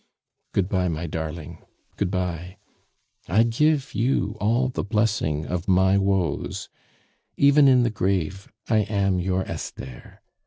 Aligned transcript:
"Good 0.53 0.67
bye, 0.67 0.87
my 0.87 1.05
darling, 1.05 1.59
good 1.95 2.09
bye! 2.09 2.57
I 3.27 3.43
give 3.43 3.93
you 3.93 4.35
all 4.41 4.67
the 4.67 4.83
blessing 4.83 5.45
of 5.45 5.67
my 5.67 5.95
woes. 5.99 6.69
Even 7.37 7.67
in 7.67 7.83
the 7.83 7.91
grave 7.91 8.51
I 8.67 8.77
am 8.79 9.19
your 9.19 9.47
Esther. 9.47 10.21